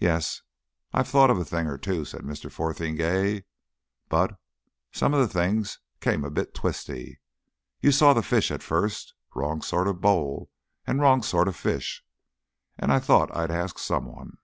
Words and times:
"Yes, 0.00 0.42
I've 0.92 1.06
thought 1.06 1.30
of 1.30 1.38
a 1.38 1.44
thing 1.44 1.68
or 1.68 1.78
two," 1.78 2.04
said 2.04 2.22
Mr. 2.22 2.50
Fotheringay. 2.50 3.44
"But 4.08 4.36
some 4.90 5.14
of 5.14 5.20
the 5.20 5.28
things 5.32 5.78
came 6.00 6.24
a 6.24 6.28
bit 6.32 6.54
twisty. 6.56 7.20
You 7.80 7.92
saw 7.92 8.14
that 8.14 8.24
fish 8.24 8.50
at 8.50 8.64
first? 8.64 9.14
Wrong 9.32 9.62
sort 9.62 9.86
of 9.86 10.00
bowl 10.00 10.50
and 10.88 11.00
wrong 11.00 11.22
sort 11.22 11.46
of 11.46 11.54
fish. 11.54 12.04
And 12.78 12.92
I 12.92 12.98
thought 12.98 13.32
I'd 13.32 13.52
ask 13.52 13.78
someone." 13.78 14.38